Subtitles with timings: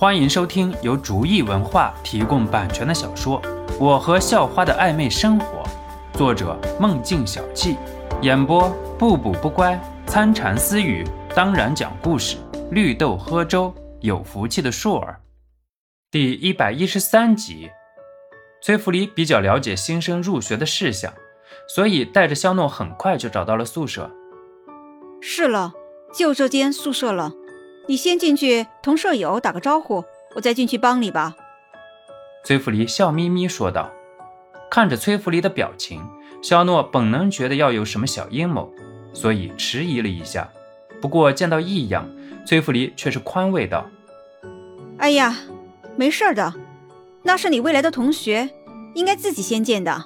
[0.00, 3.42] 欢迎收听由竹意文化提供版权的小说
[3.80, 5.64] 《我和校花的暧昧生活》，
[6.16, 7.76] 作者梦境小憩，
[8.22, 9.76] 演播不补不乖、
[10.06, 12.36] 参禅私语，当然讲故事，
[12.70, 15.20] 绿豆喝粥，有福气的硕儿。
[16.12, 17.68] 第一百一十三集，
[18.62, 21.12] 崔福黎比较了解新生入学的事项，
[21.74, 24.08] 所以带着肖诺很快就找到了宿舍。
[25.20, 25.72] 是了，
[26.14, 27.32] 就这间宿舍了。
[27.88, 30.04] 你先进去同舍友打个招呼，
[30.36, 31.34] 我再进去帮你吧。”
[32.44, 33.90] 崔福黎笑眯眯说道。
[34.70, 36.06] 看着崔福黎的表情，
[36.42, 38.70] 肖诺本能觉得要有什么小阴谋，
[39.14, 40.46] 所以迟疑了一下。
[41.00, 42.06] 不过见到异样，
[42.44, 43.86] 崔福黎却是宽慰道
[45.00, 45.34] ：“哎呀，
[45.96, 46.52] 没事的，
[47.22, 48.50] 那是你未来的同学，
[48.94, 50.04] 应该自己先见的。”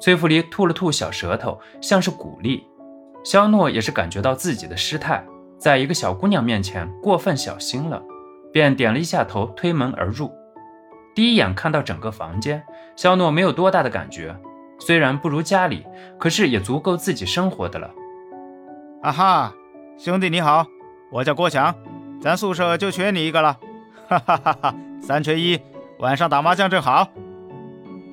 [0.00, 2.64] 崔福黎吐了吐小舌头，像是鼓励。
[3.22, 5.22] 肖诺也是感觉到自己的失态。
[5.62, 8.02] 在一个小姑娘面前过分小心了，
[8.52, 10.32] 便点了一下头，推门而入。
[11.14, 12.60] 第一眼看到整个房间，
[12.96, 14.36] 肖诺没有多大的感觉，
[14.80, 15.86] 虽然不如家里，
[16.18, 17.88] 可是也足够自己生活的了。
[19.02, 19.54] 啊哈，
[19.96, 20.66] 兄弟你好，
[21.12, 21.72] 我叫郭强，
[22.20, 23.56] 咱宿舍就缺你一个了，
[24.08, 24.74] 哈哈哈哈！
[25.00, 25.60] 三缺一，
[26.00, 27.06] 晚上打麻将正好。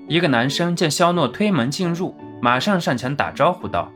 [0.07, 3.91] 一个男生见肖诺推门进入，马上上前打招呼道：“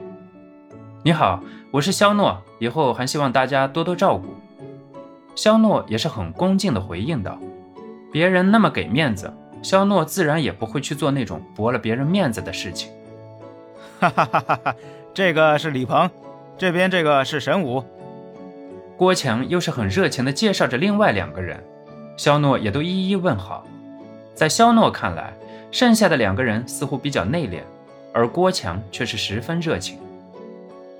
[1.03, 4.27] 你好。”我是肖诺，以后还希望大家多多照顾。
[5.35, 7.39] 肖诺也是很恭敬地回应道
[8.13, 12.91] ：“别人那么给面子，肖诺自然也不会去做那种驳了别人面子的事情。”
[13.99, 14.75] 哈哈哈哈哈！
[15.15, 16.09] 这个是李鹏，
[16.57, 17.83] 这边这个是神武。
[18.95, 21.61] 郭强又是很热情地介绍着另外两个人，
[22.15, 23.65] 肖诺也都一一问好。
[24.35, 25.33] 在肖诺看来，
[25.71, 27.61] 剩下的两个人似乎比较内敛，
[28.13, 29.97] 而郭强却是十分热情。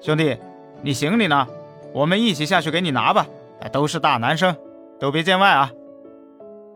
[0.04, 0.38] 兄弟。
[0.82, 1.48] 你行李呢？
[1.94, 3.26] 我们一起下去给你拿吧。
[3.62, 4.54] 哎，都是大男生，
[5.00, 5.72] 都别见外啊。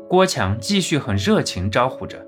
[0.07, 2.25] 郭强继续很热情招呼着：“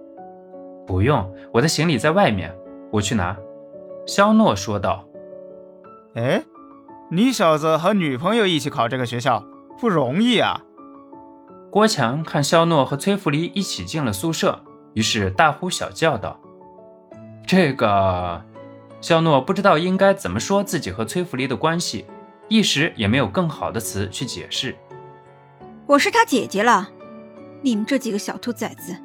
[0.85, 2.53] 不用，我的行李在外面，
[2.91, 3.37] 我去拿。”
[4.05, 5.05] 肖诺说道。
[6.15, 6.43] “哎，
[7.09, 9.41] 你小子和女朋友一起考这个学校，
[9.79, 10.65] 不容易啊。”
[11.71, 14.59] 郭强看肖诺和崔福黎一起进了宿舍，
[14.95, 16.37] 于是大呼小叫道
[17.47, 18.41] ：“这个……”
[19.01, 22.05] 肖诺不知道应该怎么说自己和崔福黎的关系，
[22.47, 24.75] 一时也没有更好的词去解释。
[25.85, 26.89] 我是他姐姐了，
[27.61, 28.95] 你们这几个小兔崽子，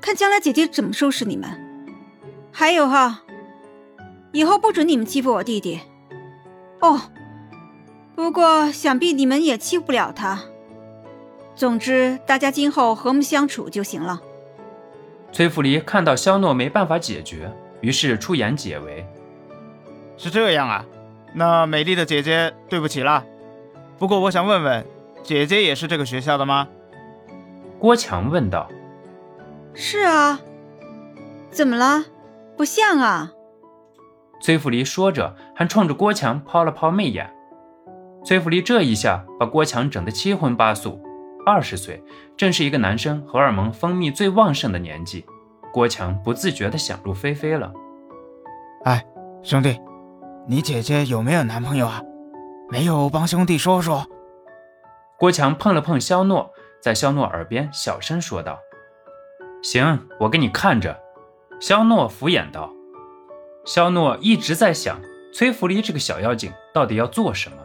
[0.00, 1.48] 看将来姐姐怎么收拾你们。
[2.52, 3.22] 还有哈，
[4.32, 5.80] 以后不准你们欺负我弟弟。
[6.80, 7.00] 哦，
[8.16, 10.42] 不过想必你们也欺负不了他。
[11.54, 14.20] 总之，大家今后和睦相处就行了。
[15.30, 17.52] 崔福黎看到肖诺没办法解决。
[17.80, 19.06] 于是出言解围，
[20.16, 20.84] 是这样啊，
[21.34, 23.24] 那美丽的姐姐，对不起啦。
[23.98, 24.86] 不过我想问问，
[25.22, 26.68] 姐姐也是这个学校的吗？
[27.78, 28.68] 郭强问道。
[29.74, 30.40] 是啊，
[31.50, 32.04] 怎么了？
[32.56, 33.32] 不像啊。
[34.42, 37.30] 崔福黎说着，还冲着郭强抛了抛媚眼。
[38.24, 41.00] 崔福黎这一下把郭强整得七荤八素。
[41.46, 42.02] 二十岁，
[42.36, 45.24] 正是一个男生荷尔蒙分泌最旺盛的年纪。
[45.72, 47.72] 郭强不自觉地想入非非了。
[48.84, 49.04] 哎，
[49.42, 49.80] 兄弟，
[50.48, 52.02] 你姐姐有没有男朋友啊？
[52.70, 54.06] 没有，帮兄弟说说。
[55.18, 56.50] 郭强碰了碰肖诺，
[56.80, 58.58] 在肖诺耳边小声说道
[59.62, 60.98] ：“行，我给你看着。”
[61.60, 62.72] 肖诺敷衍道。
[63.66, 64.98] 肖诺一直在想，
[65.34, 67.58] 崔福黎这个小妖精到底要做什么？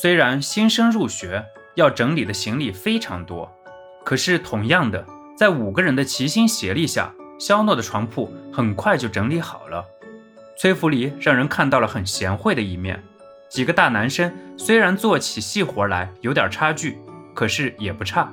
[0.00, 3.50] 虽然新生入学要整理的行李非常多，
[4.04, 5.06] 可是同样的。
[5.36, 9.84] 在五个人的齐心协力下，肖诺的床铺很快就整理好了。
[10.56, 13.02] 崔福黎让人看到了很贤惠的一面。
[13.50, 16.98] 几个大男生虽然做起细活来有点差距，
[17.34, 18.32] 可是也不差。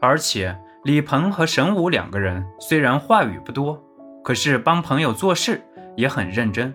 [0.00, 3.82] 而且李鹏和沈武两个人虽然话语不多，
[4.22, 5.62] 可是帮朋友做事
[5.96, 6.74] 也很认真。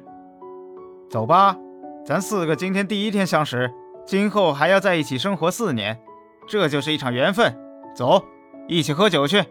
[1.11, 1.55] 走吧，
[2.03, 3.71] 咱四个今天第一天相识，
[4.03, 5.99] 今后还要在一起生活四年，
[6.47, 7.55] 这就是一场缘分。
[7.95, 8.25] 走。
[8.67, 9.43] 一起喝酒去，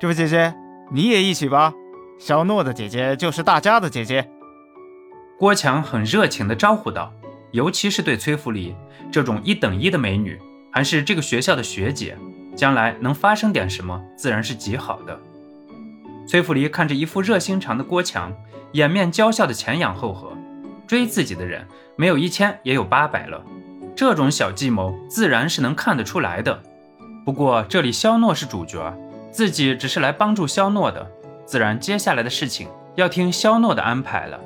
[0.00, 0.52] 这位姐姐，
[0.90, 1.72] 你也一起吧。
[2.18, 4.28] 小诺的姐姐就是大家的姐姐。
[5.38, 7.12] 郭强很热情地招呼道，
[7.52, 8.74] 尤其是对崔福黎
[9.10, 10.36] 这种一等一的美女，
[10.72, 12.18] 还是这个学校的学姐，
[12.56, 15.16] 将来能发生点什么，自然是极好的。
[16.26, 18.34] 崔福黎看着一副热心肠的郭强，
[18.72, 20.36] 掩面娇笑的前仰后合，
[20.88, 21.64] 追自己的人
[21.94, 23.44] 没有一千也有八百了，
[23.94, 26.64] 这种小计谋自然是能看得出来的。
[27.24, 28.92] 不过这里肖诺是主角，
[29.30, 31.06] 自己只是来帮助肖诺的，
[31.44, 34.40] 自然接下来的事情要听肖诺的安排了。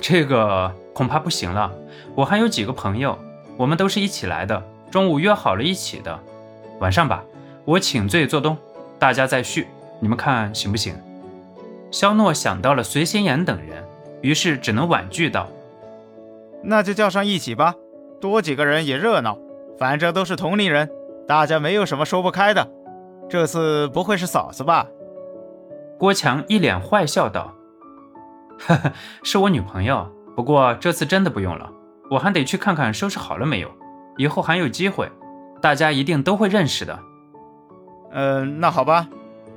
[0.00, 1.72] 这个恐怕不行了，
[2.14, 3.16] 我还有几个朋友，
[3.56, 6.18] 我们都是一起来的，中午约好了一起的，
[6.80, 7.22] 晚上吧，
[7.64, 8.56] 我请罪做东，
[8.98, 9.68] 大家再叙，
[10.00, 10.94] 你们看行不行？
[11.92, 13.84] 肖诺想到了隋先言等人，
[14.22, 15.48] 于是只能婉拒道
[16.64, 17.74] ：“那就叫上一起吧，
[18.20, 19.38] 多几个人也热闹。
[19.78, 20.88] 反正都是同龄人，
[21.32, 22.70] 大家没有什么说不开的。
[23.26, 24.86] 这次不会是嫂子吧？”
[25.98, 27.54] 郭强一脸坏笑道
[28.60, 28.92] ：“呵呵，
[29.22, 30.06] 是我女朋友。
[30.36, 31.72] 不过这次真的不用了，
[32.10, 33.70] 我还得去看看收拾好了没有。
[34.18, 35.10] 以后还有机会，
[35.62, 36.98] 大家一定都会认识的。”
[38.12, 39.08] 嗯，那好吧，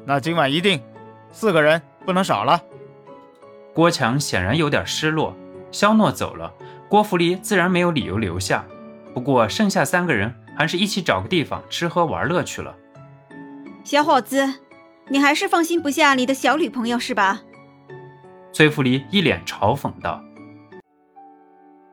[0.05, 0.81] 那今晚一定
[1.29, 1.81] 四个人。
[2.05, 2.61] 不能少了。
[3.73, 5.35] 郭强显然有点失落。
[5.71, 6.53] 肖诺走了，
[6.87, 8.63] 郭福离自然没有理由留下。
[9.13, 12.75] 不过剩下三个人还是一起找个地方吃喝玩乐去了。
[13.83, 14.61] 小伙子，
[15.09, 17.41] 你还是放心不下你的小女朋友是吧？
[18.53, 20.23] 崔福离一脸嘲讽道。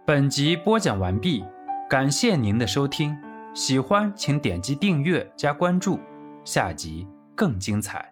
[0.07, 1.45] 本集播讲完毕，
[1.89, 3.17] 感谢您的收听。
[3.55, 6.01] 喜欢请点击订阅加关注，
[6.45, 8.12] 下集更精彩。